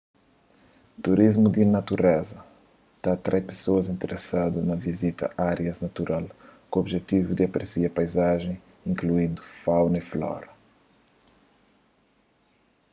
[1.07, 2.37] turismu di natureza
[3.01, 6.25] ta atrai pesoas interesadu na vizita árias natural
[6.69, 8.55] ku objetivu di apresia paizajen
[8.91, 10.49] inkluindu fauna y flora